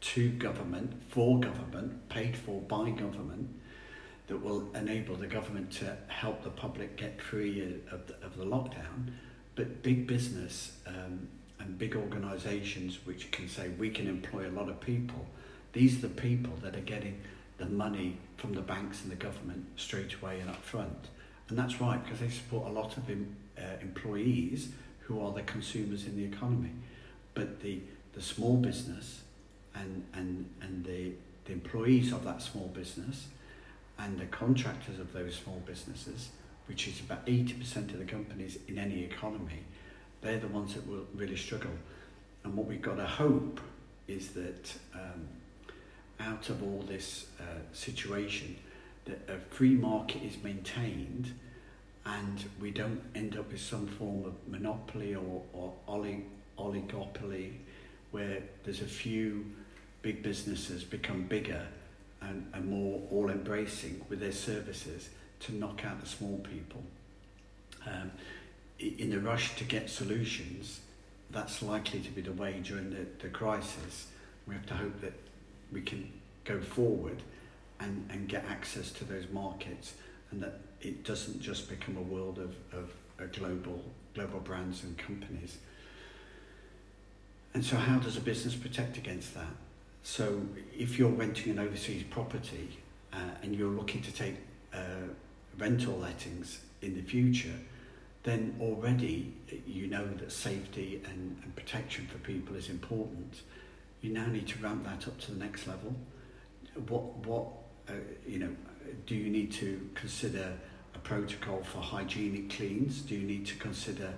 to 0.00 0.30
government, 0.30 0.92
for 1.08 1.40
government, 1.40 2.08
paid 2.08 2.36
for 2.36 2.60
by 2.60 2.90
government, 2.90 3.48
that 4.26 4.42
will 4.42 4.68
enable 4.74 5.14
the 5.14 5.26
government 5.26 5.70
to 5.70 5.96
help 6.08 6.42
the 6.42 6.50
public 6.50 6.96
get 6.96 7.20
free 7.20 7.80
of 7.90 8.06
the, 8.06 8.14
of 8.24 8.36
the 8.36 8.44
lockdown. 8.44 9.12
But 9.54 9.82
big 9.82 10.06
business 10.06 10.72
um, 10.86 11.28
and 11.60 11.78
big 11.78 11.96
organisations 11.96 12.98
which 13.04 13.30
can 13.30 13.48
say 13.48 13.68
we 13.78 13.90
can 13.90 14.08
employ 14.08 14.48
a 14.48 14.50
lot 14.50 14.68
of 14.68 14.80
people, 14.80 15.26
these 15.72 15.98
are 15.98 16.08
the 16.08 16.14
people 16.14 16.52
that 16.62 16.76
are 16.76 16.80
getting 16.80 17.20
the 17.58 17.66
money 17.66 18.18
from 18.36 18.52
the 18.52 18.60
banks 18.60 19.02
and 19.02 19.10
the 19.10 19.16
government 19.16 19.64
straight 19.76 20.14
away 20.20 20.40
and 20.40 20.50
up 20.50 20.62
front. 20.62 21.08
And 21.48 21.56
that's 21.56 21.80
right 21.80 22.02
because 22.02 22.20
they 22.20 22.28
support 22.28 22.68
a 22.68 22.72
lot 22.72 22.96
of 22.96 23.08
em, 23.08 23.36
uh, 23.56 23.62
employees 23.80 24.70
who 25.00 25.24
are 25.24 25.32
the 25.32 25.42
consumers 25.42 26.04
in 26.04 26.16
the 26.16 26.24
economy. 26.24 26.72
But 27.34 27.60
the, 27.60 27.80
the 28.12 28.20
small 28.20 28.56
business 28.56 29.22
and, 29.74 30.04
and, 30.12 30.50
and 30.60 30.84
the, 30.84 31.12
the 31.44 31.52
employees 31.52 32.12
of 32.12 32.24
that 32.24 32.42
small 32.42 32.68
business 32.68 33.28
and 33.98 34.18
the 34.18 34.26
contractors 34.26 34.98
of 34.98 35.12
those 35.12 35.36
small 35.36 35.62
businesses, 35.66 36.30
which 36.68 36.88
is 36.88 37.00
about 37.00 37.24
80% 37.26 37.92
of 37.92 37.98
the 37.98 38.04
companies 38.04 38.58
in 38.68 38.78
any 38.78 39.02
economy, 39.04 39.64
they're 40.20 40.38
the 40.38 40.48
ones 40.48 40.74
that 40.74 40.86
will 40.86 41.06
really 41.14 41.36
struggle. 41.36 41.70
And 42.44 42.54
what 42.56 42.66
we've 42.66 42.82
got 42.82 42.96
to 42.96 43.06
hope 43.06 43.60
is 44.08 44.28
that 44.28 44.74
um, 44.94 45.28
out 46.20 46.48
of 46.48 46.62
all 46.62 46.84
this 46.86 47.26
uh, 47.40 47.44
situation, 47.72 48.56
that 49.06 49.28
a 49.28 49.38
free 49.54 49.74
market 49.74 50.22
is 50.22 50.42
maintained 50.42 51.32
and 52.04 52.44
we 52.60 52.70
don't 52.70 53.02
end 53.14 53.36
up 53.36 53.50
with 53.50 53.60
some 53.60 53.86
form 53.86 54.24
of 54.24 54.34
monopoly 54.46 55.14
or, 55.14 55.42
or 55.52 55.72
olig, 55.88 56.22
oligopoly 56.58 57.52
where 58.10 58.42
there's 58.64 58.80
a 58.80 58.86
few 58.86 59.44
big 60.02 60.22
businesses 60.22 60.84
become 60.84 61.24
bigger 61.24 61.66
and, 62.28 62.50
and 62.52 62.66
more 62.66 63.02
all 63.10 63.30
embracing 63.30 64.04
with 64.08 64.20
their 64.20 64.32
services 64.32 65.10
to 65.40 65.54
knock 65.54 65.84
out 65.84 66.00
the 66.00 66.06
small 66.06 66.38
people. 66.38 66.82
Um, 67.86 68.10
in 68.78 69.10
the 69.10 69.20
rush 69.20 69.56
to 69.56 69.64
get 69.64 69.88
solutions, 69.88 70.80
that's 71.30 71.62
likely 71.62 72.00
to 72.00 72.10
be 72.10 72.20
the 72.20 72.32
way 72.32 72.60
during 72.62 72.90
the, 72.90 73.06
the 73.20 73.28
crisis. 73.28 74.08
We 74.46 74.54
have 74.54 74.66
to 74.66 74.74
hope 74.74 75.00
that 75.00 75.14
we 75.72 75.80
can 75.80 76.12
go 76.44 76.60
forward 76.60 77.22
and, 77.80 78.08
and 78.10 78.28
get 78.28 78.44
access 78.48 78.90
to 78.92 79.04
those 79.04 79.26
markets 79.32 79.94
and 80.30 80.42
that 80.42 80.60
it 80.80 81.04
doesn't 81.04 81.40
just 81.40 81.68
become 81.68 81.96
a 81.96 82.02
world 82.02 82.38
of, 82.38 82.54
of 82.72 82.90
a 83.18 83.26
global 83.26 83.82
global 84.16 84.40
brands 84.40 84.82
and 84.82 84.96
companies. 84.96 85.58
And 87.52 87.64
so 87.64 87.76
how 87.76 87.98
does 87.98 88.16
a 88.16 88.20
business 88.20 88.54
protect 88.54 88.96
against 88.96 89.34
that? 89.34 89.54
So 90.06 90.40
if 90.72 91.00
you're 91.00 91.10
renting 91.10 91.50
an 91.50 91.58
overseas 91.58 92.04
property 92.04 92.78
uh, 93.12 93.16
and 93.42 93.56
you're 93.56 93.72
looking 93.72 94.02
to 94.02 94.12
take 94.12 94.36
uh, 94.72 95.08
rental 95.58 95.98
lettings 95.98 96.60
in 96.80 96.94
the 96.94 97.02
future, 97.02 97.58
then 98.22 98.56
already 98.60 99.34
you 99.66 99.88
know 99.88 100.06
that 100.18 100.30
safety 100.30 101.02
and, 101.10 101.36
and 101.42 101.56
protection 101.56 102.06
for 102.06 102.18
people 102.18 102.54
is 102.54 102.70
important. 102.70 103.42
You 104.00 104.12
now 104.12 104.26
need 104.26 104.46
to 104.46 104.58
ramp 104.60 104.84
that 104.84 105.08
up 105.08 105.18
to 105.22 105.32
the 105.32 105.44
next 105.44 105.66
level. 105.66 105.92
What, 106.86 107.16
what 107.26 107.48
uh, 107.88 107.94
you 108.28 108.38
know, 108.38 108.54
do 109.06 109.16
you 109.16 109.28
need 109.28 109.50
to 109.54 109.90
consider 109.96 110.52
a 110.94 110.98
protocol 111.00 111.64
for 111.64 111.80
hygienic 111.80 112.50
cleans? 112.50 113.00
Do 113.00 113.16
you 113.16 113.26
need 113.26 113.44
to 113.46 113.56
consider 113.56 114.14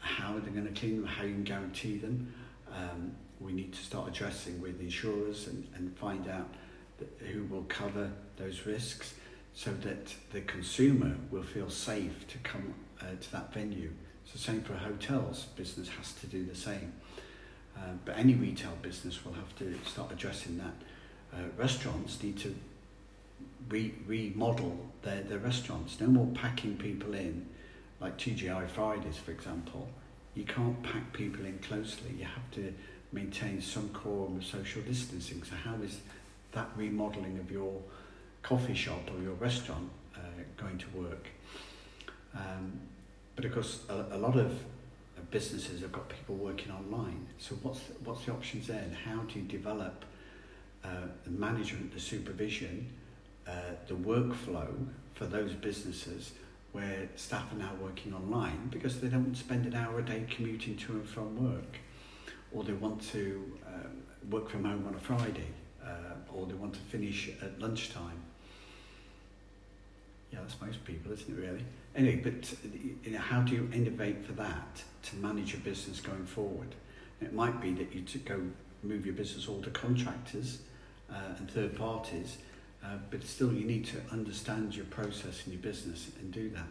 how 0.00 0.40
they're 0.40 0.50
going 0.50 0.66
to 0.66 0.78
clean 0.78 1.02
them, 1.02 1.06
how 1.06 1.22
you 1.22 1.34
can 1.34 1.44
guarantee 1.44 1.98
them? 1.98 2.34
Um, 2.74 3.12
we 3.40 3.52
need 3.52 3.72
to 3.72 3.82
start 3.82 4.08
addressing 4.08 4.60
with 4.60 4.80
insurers 4.80 5.46
and, 5.46 5.66
and 5.74 5.96
find 5.96 6.28
out 6.28 6.48
who 7.32 7.44
will 7.44 7.64
cover 7.64 8.10
those 8.36 8.66
risks 8.66 9.14
so 9.54 9.72
that 9.72 10.14
the 10.32 10.40
consumer 10.42 11.16
will 11.30 11.42
feel 11.42 11.70
safe 11.70 12.26
to 12.28 12.38
come 12.38 12.74
uh, 13.00 13.04
to 13.20 13.32
that 13.32 13.52
venue. 13.52 13.90
So 14.24 14.38
same 14.38 14.60
for 14.62 14.74
hotels, 14.74 15.46
business 15.56 15.88
has 15.88 16.12
to 16.14 16.26
do 16.26 16.44
the 16.44 16.54
same. 16.54 16.92
Uh, 17.76 17.92
but 18.04 18.16
any 18.18 18.34
retail 18.34 18.76
business 18.82 19.24
will 19.24 19.32
have 19.32 19.56
to 19.58 19.74
start 19.86 20.12
addressing 20.12 20.58
that. 20.58 20.74
Uh, 21.32 21.44
restaurants 21.56 22.22
need 22.22 22.38
to 22.38 22.54
re- 23.68 23.94
remodel 24.06 24.76
their, 25.02 25.22
their 25.22 25.38
restaurants. 25.38 26.00
No 26.00 26.08
more 26.08 26.26
packing 26.34 26.76
people 26.76 27.14
in, 27.14 27.46
like 28.00 28.18
TGI 28.18 28.68
Fridays, 28.68 29.16
for 29.16 29.30
example. 29.30 29.88
You 30.34 30.44
can't 30.44 30.82
pack 30.82 31.12
people 31.12 31.44
in 31.44 31.58
closely. 31.58 32.14
You 32.18 32.24
have 32.24 32.50
to 32.52 32.72
maintain 33.12 33.60
some 33.60 33.88
quorum 33.90 34.36
of 34.36 34.44
social 34.44 34.82
distancing. 34.82 35.42
So 35.42 35.54
how 35.56 35.74
is 35.82 36.00
that 36.52 36.68
remodeling 36.76 37.38
of 37.38 37.50
your 37.50 37.80
coffee 38.42 38.74
shop 38.74 39.10
or 39.14 39.22
your 39.22 39.34
restaurant 39.34 39.90
uh, 40.16 40.20
going 40.56 40.78
to 40.78 40.88
work? 40.90 41.26
Um, 42.34 42.80
but 43.34 43.44
of 43.44 43.52
course, 43.52 43.80
a, 43.88 44.16
a 44.16 44.18
lot 44.18 44.36
of 44.36 44.52
businesses 45.30 45.80
have 45.80 45.92
got 45.92 46.08
people 46.08 46.36
working 46.36 46.72
online. 46.72 47.26
So 47.38 47.54
what's 47.62 47.80
the, 47.80 47.94
what's 48.04 48.24
the 48.24 48.32
options 48.32 48.66
there? 48.66 48.82
And 48.82 48.94
how 48.94 49.22
do 49.22 49.38
you 49.38 49.46
develop 49.46 50.04
uh, 50.84 50.88
the 51.24 51.30
management, 51.30 51.92
the 51.92 52.00
supervision, 52.00 52.90
uh, 53.46 53.52
the 53.86 53.94
workflow 53.94 54.72
for 55.14 55.26
those 55.26 55.52
businesses 55.52 56.32
where 56.72 57.08
staff 57.16 57.52
are 57.52 57.56
now 57.56 57.72
working 57.80 58.14
online 58.14 58.68
because 58.70 59.00
they 59.00 59.08
don't 59.08 59.34
spend 59.34 59.66
an 59.66 59.74
hour 59.74 59.98
a 59.98 60.02
day 60.02 60.24
commuting 60.30 60.76
to 60.76 60.92
and 60.92 61.08
from 61.08 61.52
work 61.52 61.78
or 62.52 62.64
they 62.64 62.72
want 62.72 63.00
to 63.10 63.58
um, 63.66 64.02
work 64.30 64.48
from 64.48 64.64
home 64.64 64.84
on 64.86 64.94
a 64.94 64.98
Friday 64.98 65.46
uh, 65.84 66.14
or 66.32 66.46
they 66.46 66.54
want 66.54 66.74
to 66.74 66.80
finish 66.80 67.30
at 67.42 67.60
lunchtime. 67.60 68.22
Yeah, 70.32 70.40
that's 70.42 70.60
most 70.60 70.84
people, 70.84 71.12
isn't 71.12 71.28
it, 71.28 71.40
really? 71.40 71.64
Anyway, 71.96 72.20
but 72.22 72.54
you 73.04 73.12
know, 73.12 73.18
how 73.18 73.40
do 73.40 73.52
you 73.54 73.68
innovate 73.72 74.24
for 74.24 74.32
that 74.32 74.82
to 75.02 75.16
manage 75.16 75.52
your 75.52 75.62
business 75.62 76.00
going 76.00 76.24
forward? 76.24 76.74
It 77.20 77.32
might 77.32 77.60
be 77.60 77.72
that 77.74 77.92
you 77.92 78.02
to 78.02 78.18
go 78.18 78.40
move 78.82 79.04
your 79.04 79.14
business 79.14 79.48
all 79.48 79.60
to 79.62 79.70
contractors 79.70 80.60
uh, 81.10 81.34
and 81.38 81.50
third 81.50 81.76
parties, 81.76 82.38
uh, 82.84 82.96
but 83.10 83.22
still 83.24 83.52
you 83.52 83.64
need 83.64 83.84
to 83.86 83.96
understand 84.10 84.74
your 84.74 84.86
process 84.86 85.46
in 85.46 85.52
your 85.52 85.60
business 85.62 86.10
and 86.20 86.32
do 86.32 86.48
that. 86.50 86.66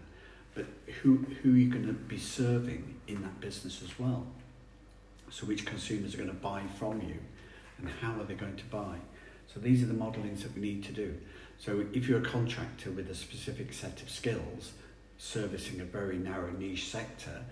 But 0.56 0.66
who, 1.02 1.18
who 1.42 1.54
are 1.54 1.58
you 1.58 1.70
going 1.70 1.88
to 1.88 1.94
be 1.94 2.18
serving 2.18 2.96
in 3.08 3.22
that 3.22 3.40
business 3.40 3.82
as 3.84 4.00
well? 4.00 4.26
So 5.30 5.46
which 5.46 5.66
consumers 5.66 6.16
are 6.16 6.18
going 6.18 6.30
to 6.30 6.36
buy 6.36 6.64
from 6.78 7.02
you 7.02 7.18
and 7.78 7.90
how 8.02 8.20
are 8.20 8.24
they 8.24 8.34
going 8.34 8.58
to 8.58 8.66
buy? 8.66 8.98
So 9.54 9.60
these 9.60 9.84
are 9.84 9.88
the 9.88 9.94
modelings 9.94 10.42
that 10.42 10.54
we 10.56 10.62
need 10.62 10.84
to 10.86 10.92
do. 10.92 11.16
So 11.60 11.86
if 11.94 12.08
you're 12.08 12.20
a 12.20 12.26
contractor 12.26 12.92
with 12.92 13.10
a 13.10 13.16
specific 13.16 13.74
set 13.74 14.02
of 14.02 14.10
skills, 14.10 14.74
servicing 15.18 15.82
a 15.82 15.86
very 15.86 16.18
narrow 16.18 16.52
niche 16.52 16.90
sector, 16.90 17.44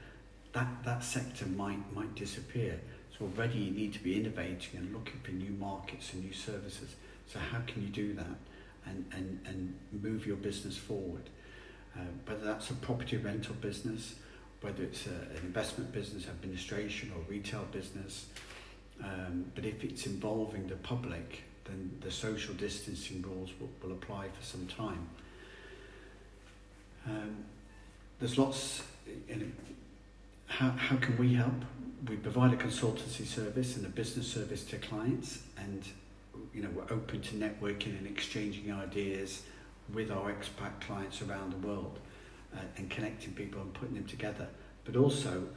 that, 0.53 0.67
that 0.85 1.03
sector 1.03 1.45
might, 1.45 1.93
might 1.93 2.15
disappear. 2.15 2.79
So 3.17 3.25
already 3.25 3.59
you 3.59 3.71
need 3.71 3.93
to 3.93 4.03
be 4.03 4.17
innovating 4.17 4.77
and 4.79 4.93
looking 4.93 5.19
for 5.23 5.31
new 5.31 5.51
markets 5.51 6.13
and 6.13 6.23
new 6.23 6.33
services. 6.33 6.95
So 7.27 7.39
how 7.39 7.61
can 7.65 7.81
you 7.81 7.89
do 7.89 8.13
that 8.13 8.37
and, 8.85 9.05
and, 9.11 9.39
and 9.45 9.75
move 9.91 10.27
your 10.27 10.35
business 10.35 10.77
forward? 10.77 11.29
Uh, 11.95 12.01
whether 12.25 12.45
that's 12.45 12.69
a 12.69 12.75
property 12.75 13.17
rental 13.17 13.55
business, 13.55 14.15
whether 14.61 14.83
it's 14.83 15.07
a, 15.07 15.35
an 15.35 15.41
investment 15.43 15.91
business, 15.91 16.27
administration 16.27 17.11
or 17.15 17.23
retail 17.29 17.65
business, 17.71 18.27
um, 19.03 19.45
but 19.55 19.65
if 19.65 19.83
it's 19.83 20.05
involving 20.05 20.67
the 20.67 20.75
public, 20.75 21.43
then 21.65 21.91
the 22.01 22.11
social 22.11 22.53
distancing 22.53 23.21
rules 23.21 23.49
will, 23.59 23.69
will 23.81 23.95
apply 23.95 24.27
for 24.27 24.43
some 24.43 24.65
time. 24.67 25.09
Um, 27.05 27.45
there's 28.19 28.37
lots, 28.37 28.83
you 29.27 29.35
know, 29.35 29.45
how, 30.47 30.71
how 30.71 30.95
can 30.97 31.17
we 31.17 31.35
help? 31.35 31.53
We 32.07 32.15
provide 32.15 32.53
a 32.53 32.57
consultancy 32.57 33.25
service 33.25 33.75
and 33.77 33.85
a 33.85 33.89
business 33.89 34.27
service 34.27 34.63
to 34.65 34.77
clients 34.77 35.43
and 35.57 35.83
you 36.53 36.61
know, 36.63 36.69
we're 36.73 36.95
open 36.95 37.21
to 37.21 37.35
networking 37.35 37.97
and 37.97 38.07
exchanging 38.07 38.71
ideas 38.71 39.43
with 39.93 40.11
our 40.11 40.31
expat 40.31 40.79
clients 40.81 41.21
around 41.21 41.53
the 41.53 41.67
world 41.67 41.99
uh, 42.55 42.59
and 42.77 42.89
connecting 42.89 43.33
people 43.33 43.61
and 43.61 43.73
putting 43.73 43.95
them 43.95 44.05
together. 44.05 44.47
But 44.85 44.95
also, 44.95 45.47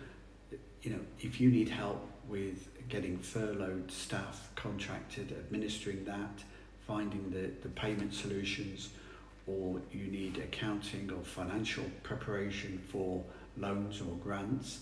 you 0.82 0.90
know, 0.90 1.00
if 1.20 1.40
you 1.40 1.50
need 1.50 1.68
help 1.68 2.06
with 2.28 2.68
getting 2.88 3.18
furloughed 3.18 3.90
staff 3.90 4.50
contracted, 4.56 5.32
administering 5.32 6.04
that, 6.04 6.44
finding 6.86 7.30
the, 7.30 7.50
the 7.62 7.68
payment 7.70 8.14
solutions, 8.14 8.90
or 9.46 9.80
you 9.92 10.06
need 10.06 10.38
accounting 10.38 11.10
or 11.10 11.22
financial 11.24 11.84
preparation 12.02 12.80
for 12.88 13.24
loans 13.56 14.00
or 14.00 14.14
grants, 14.22 14.80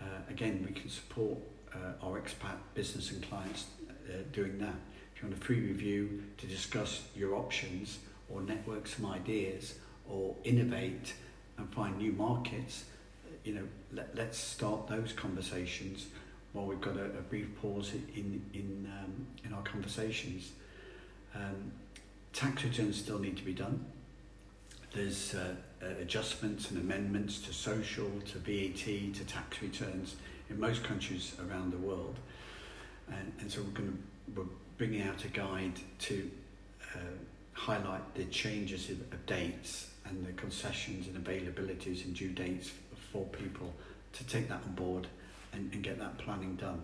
uh, 0.00 0.04
again, 0.28 0.64
we 0.66 0.74
can 0.74 0.90
support 0.90 1.38
uh, 1.74 2.06
our 2.06 2.20
expat 2.20 2.56
business 2.74 3.10
and 3.10 3.22
clients 3.28 3.66
uh, 4.08 4.12
doing 4.32 4.58
that. 4.58 4.74
If 5.14 5.22
you 5.22 5.28
want 5.28 5.40
a 5.40 5.44
free 5.44 5.60
review 5.60 6.22
to 6.38 6.46
discuss 6.46 7.02
your 7.14 7.34
options 7.34 7.98
or 8.28 8.42
network 8.42 8.86
some 8.86 9.06
ideas 9.06 9.74
or 10.08 10.34
innovate 10.44 11.14
and 11.58 11.72
find 11.72 11.98
new 11.98 12.12
markets, 12.12 12.84
you 13.44 13.54
know, 13.54 13.68
let, 13.92 14.14
let's 14.14 14.38
start 14.38 14.88
those 14.88 15.12
conversations 15.12 16.06
while 16.52 16.66
we've 16.66 16.80
got 16.80 16.96
a, 16.96 17.04
a 17.04 17.22
brief 17.22 17.48
pause 17.60 17.92
in, 18.14 18.44
in, 18.54 18.90
um, 19.00 19.26
in 19.44 19.52
our 19.52 19.62
conversations. 19.62 20.52
Um, 21.34 21.72
tax 22.32 22.64
returns 22.64 22.96
still 22.96 23.18
need 23.18 23.36
to 23.36 23.44
be 23.44 23.52
done. 23.52 23.84
There's 24.94 25.34
uh, 25.34 25.54
uh, 25.82 25.86
adjustments 26.00 26.70
and 26.70 26.78
amendments 26.78 27.40
to 27.40 27.52
social, 27.52 28.08
to 28.26 28.38
VAT, 28.38 29.14
to 29.14 29.24
tax 29.24 29.60
returns 29.60 30.14
in 30.48 30.60
most 30.60 30.84
countries 30.84 31.34
around 31.48 31.72
the 31.72 31.78
world. 31.78 32.16
And, 33.08 33.32
and 33.40 33.50
so 33.50 33.62
we're, 33.62 33.70
going 33.70 33.90
to, 33.92 34.40
we're 34.40 34.48
bringing 34.78 35.02
out 35.02 35.24
a 35.24 35.28
guide 35.28 35.80
to 36.00 36.30
uh, 36.94 36.98
highlight 37.54 38.14
the 38.14 38.24
changes 38.26 38.88
of, 38.88 39.00
of 39.12 39.26
dates 39.26 39.90
and 40.04 40.24
the 40.24 40.32
concessions 40.34 41.08
and 41.08 41.24
availabilities 41.24 42.04
and 42.04 42.14
due 42.14 42.30
dates 42.30 42.70
for 43.12 43.24
people 43.26 43.72
to 44.12 44.24
take 44.24 44.48
that 44.48 44.62
on 44.64 44.74
board 44.74 45.08
and, 45.52 45.72
and 45.72 45.82
get 45.82 45.98
that 45.98 46.18
planning 46.18 46.54
done. 46.54 46.80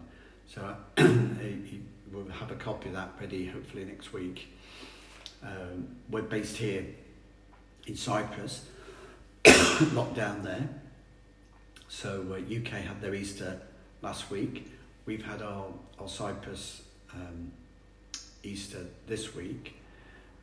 So 0.49 0.63
uh, 0.63 0.75
we'll 2.13 2.29
have 2.33 2.51
a 2.51 2.57
copy 2.57 2.89
of 2.89 2.97
that 2.97 3.13
ready 3.21 3.47
hopefully 3.47 3.85
next 3.85 4.13
week. 4.13 4.49
Um, 5.45 5.97
we're 6.11 6.23
based 6.23 6.57
here 6.57 6.85
in 7.91 7.97
Cyprus, 7.97 8.67
lockdown 9.45 10.45
there. 10.45 10.69
So 11.89 12.25
uh, 12.31 12.37
UK 12.37 12.85
had 12.85 13.01
their 13.01 13.15
Easter 13.15 13.61
last 14.01 14.31
week. 14.31 14.71
We've 15.07 15.25
had 15.25 15.43
our, 15.43 15.67
our 15.99 16.09
Cyprus 16.09 16.83
um, 17.13 17.51
Easter 18.45 18.87
this 19.09 19.35
week. 19.35 19.75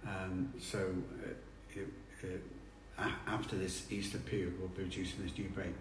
Um, 0.06 0.54
so 0.60 0.94
uh, 1.24 2.28
uh, 2.98 3.10
after 3.28 3.56
this 3.56 3.90
Easter 3.90 4.18
period, 4.18 4.60
we'll 4.60 4.68
be 4.70 4.84
producing 4.84 5.24
this 5.24 5.38
new 5.38 5.48
break. 5.50 5.74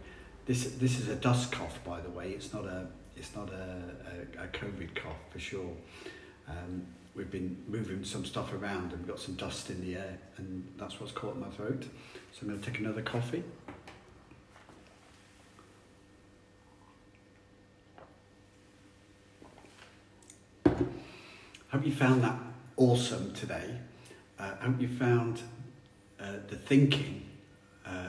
This 0.46 0.64
this 0.79 1.00
is 1.00 1.09
a 1.09 1.16
dust 1.16 1.50
cough, 1.50 1.83
by 1.85 2.00
the 2.00 2.11
way. 2.11 2.31
It's 2.31 2.52
not 2.52 2.64
a 2.64 2.87
it's 3.16 3.35
not 3.35 3.50
a, 3.50 4.40
a, 4.40 4.44
a 4.44 4.46
COVID 4.48 4.94
cough 4.94 5.18
for 5.33 5.40
sure. 5.40 5.72
Um, 6.48 6.87
we've 7.16 7.31
been 7.31 7.57
moving 7.66 8.05
some 8.05 8.24
stuff 8.24 8.52
around 8.52 8.92
and 8.92 8.98
we've 8.98 9.09
got 9.09 9.18
some 9.18 9.35
dust 9.35 9.70
in 9.70 9.81
the 9.81 9.96
air, 9.96 10.18
and 10.37 10.68
that's 10.76 11.00
what's 11.00 11.12
caught 11.12 11.37
my 11.37 11.48
throat. 11.48 11.85
So 12.33 12.42
I'm 12.42 12.48
going 12.48 12.61
to 12.61 12.70
take 12.70 12.79
another 12.79 13.02
coffee. 13.02 13.42
Hope 21.70 21.85
you 21.85 21.92
found 21.92 22.22
that 22.22 22.38
awesome 22.76 23.33
today. 23.35 23.79
Uh, 24.38 24.55
hope 24.57 24.81
you 24.81 24.88
found 24.88 25.40
uh, 26.20 26.35
the 26.48 26.57
thinking 26.57 27.22
uh, 27.87 28.09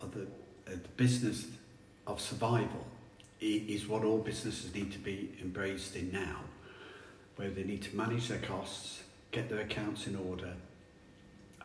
of 0.00 0.12
the, 0.14 0.22
uh, 0.22 0.70
the 0.70 0.88
business 0.96 1.46
of 2.06 2.20
survival 2.20 2.86
is 3.40 3.86
what 3.86 4.04
all 4.04 4.18
businesses 4.18 4.74
need 4.74 4.90
to 4.92 4.98
be 4.98 5.36
embraced 5.42 5.96
in 5.96 6.10
now, 6.10 6.40
where 7.36 7.50
they 7.50 7.64
need 7.64 7.82
to 7.82 7.96
manage 7.96 8.28
their 8.28 8.38
costs, 8.38 9.02
get 9.30 9.48
their 9.48 9.60
accounts 9.60 10.06
in 10.06 10.16
order, 10.16 10.54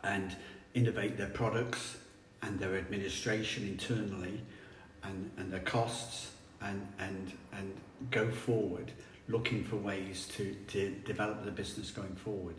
and 0.02 0.36
innovate 0.74 1.16
their 1.16 1.28
products 1.28 1.98
and 2.42 2.58
their 2.58 2.76
administration 2.76 3.64
internally 3.64 4.40
and, 5.02 5.30
and 5.36 5.52
their 5.52 5.60
costs 5.60 6.32
and, 6.62 6.86
and, 6.98 7.32
and 7.52 7.74
go 8.10 8.30
forward 8.30 8.92
looking 9.28 9.62
for 9.62 9.76
ways 9.76 10.28
to, 10.36 10.54
to 10.66 10.90
develop 11.04 11.44
the 11.44 11.50
business 11.50 11.90
going 11.90 12.14
forward. 12.16 12.56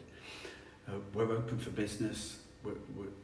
Uh, 0.87 0.93
we're 1.13 1.31
open 1.31 1.57
for 1.57 1.69
business. 1.71 2.39
We're, 2.63 2.73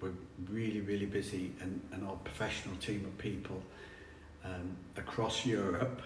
we're, 0.02 0.12
really, 0.50 0.82
really 0.82 1.06
busy, 1.06 1.52
and, 1.62 1.82
and 1.92 2.08
our 2.08 2.16
professional 2.18 2.76
team 2.78 3.06
of 3.06 3.18
people 3.18 3.62
um, 4.46 4.76
across 4.96 5.46
Europe 5.46 6.02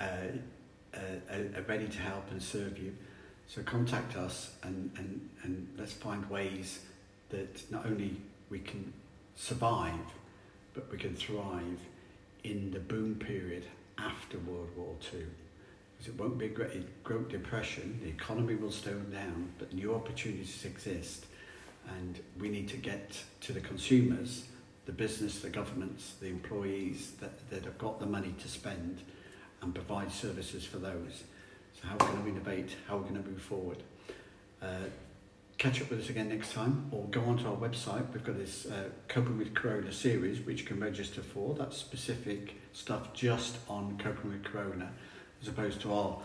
uh, 0.00 0.04
uh, 0.94 0.98
are 1.56 1.62
ready 1.62 1.88
to 1.88 1.98
help 1.98 2.30
and 2.30 2.42
serve 2.42 2.78
you. 2.78 2.94
So 3.54 3.60
contact 3.64 4.16
us 4.16 4.52
and, 4.62 4.90
and, 4.96 5.28
and 5.42 5.68
let's 5.76 5.92
find 5.92 6.24
ways 6.30 6.78
that 7.28 7.70
not 7.70 7.84
only 7.84 8.16
we 8.48 8.60
can 8.60 8.94
survive, 9.36 10.00
but 10.72 10.90
we 10.90 10.96
can 10.96 11.14
thrive 11.14 11.78
in 12.44 12.70
the 12.70 12.78
boom 12.80 13.16
period 13.16 13.66
after 13.98 14.38
World 14.38 14.70
War 14.74 14.94
II. 15.12 15.26
Because 15.98 16.14
it 16.14 16.18
won't 16.18 16.38
be 16.38 16.46
a 16.46 16.48
great, 16.48 17.04
great 17.04 17.28
depression, 17.28 18.00
the 18.02 18.08
economy 18.08 18.54
will 18.54 18.72
slow 18.72 18.94
down, 18.94 19.50
but 19.58 19.74
new 19.74 19.94
opportunities 19.94 20.64
exist. 20.64 21.26
And 21.98 22.20
we 22.40 22.48
need 22.48 22.68
to 22.70 22.78
get 22.78 23.22
to 23.42 23.52
the 23.52 23.60
consumers 23.60 24.44
the 24.86 24.92
business, 24.92 25.40
the 25.40 25.50
governments, 25.50 26.14
the 26.22 26.28
employees 26.28 27.12
that, 27.20 27.50
that 27.50 27.64
have 27.66 27.76
got 27.76 28.00
the 28.00 28.06
money 28.06 28.34
to 28.40 28.48
spend 28.48 29.02
and 29.60 29.74
provide 29.74 30.10
services 30.10 30.64
for 30.64 30.78
those. 30.78 31.24
How 31.84 31.96
are 31.96 31.98
we 31.98 32.12
going 32.12 32.22
to 32.22 32.28
innovate? 32.30 32.76
How 32.86 32.96
we're 32.96 33.02
going 33.02 33.22
to 33.22 33.28
move 33.28 33.42
forward? 33.42 33.82
Uh, 34.60 34.86
catch 35.58 35.82
up 35.82 35.90
with 35.90 36.00
us 36.00 36.08
again 36.08 36.28
next 36.28 36.52
time 36.52 36.88
or 36.90 37.04
go 37.06 37.22
onto 37.22 37.46
our 37.48 37.56
website. 37.56 38.04
We've 38.12 38.24
got 38.24 38.38
this 38.38 38.66
uh, 38.66 38.88
Coping 39.08 39.38
with 39.38 39.54
Corona 39.54 39.92
series 39.92 40.40
which 40.40 40.60
you 40.60 40.66
can 40.66 40.80
register 40.80 41.22
for. 41.22 41.54
That's 41.54 41.76
specific 41.76 42.54
stuff 42.72 43.12
just 43.12 43.58
on 43.68 43.98
coping 43.98 44.30
with 44.30 44.44
Corona 44.44 44.90
as 45.40 45.48
opposed 45.48 45.80
to 45.82 45.92
our 45.92 46.18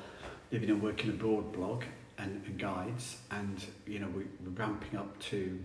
living 0.51 0.69
and 0.69 0.81
working 0.81 1.09
abroad 1.09 1.51
blog 1.51 1.83
and, 2.17 2.43
and 2.45 2.59
guides. 2.59 3.17
And, 3.31 3.63
you 3.85 3.99
know, 3.99 4.07
we, 4.07 4.23
we're 4.43 4.51
ramping 4.55 4.97
up 4.97 5.17
to 5.19 5.59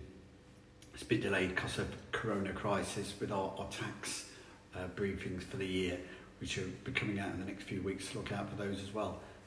it's 0.93 1.01
a 1.01 1.05
bit 1.05 1.21
delayed 1.21 1.55
because 1.55 1.79
of 1.79 1.87
corona 2.11 2.53
crisis 2.53 3.13
with 3.19 3.31
our, 3.31 3.51
our 3.57 3.67
tax 3.69 4.29
uh, 4.75 4.87
briefings 4.95 5.41
for 5.41 5.57
the 5.57 5.65
year, 5.65 5.97
which 6.39 6.57
will 6.57 6.65
be 6.83 6.91
coming 6.91 7.19
out 7.19 7.31
in 7.31 7.39
the 7.39 7.45
next 7.45 7.63
few 7.63 7.81
weeks. 7.81 8.13
Look 8.13 8.31
out 8.31 8.47
for 8.49 8.55
those 8.55 8.79
as 8.79 8.93
well. 8.93 9.19